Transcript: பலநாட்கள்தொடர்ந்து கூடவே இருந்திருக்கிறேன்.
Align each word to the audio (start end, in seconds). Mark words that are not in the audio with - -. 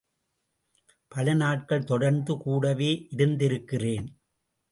பலநாட்கள்தொடர்ந்து 1.11 2.37
கூடவே 2.37 3.07
இருந்திருக்கிறேன். 3.11 4.07